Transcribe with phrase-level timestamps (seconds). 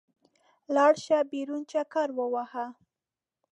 [0.75, 2.65] لاړ شه، بېرون چکر ووهه.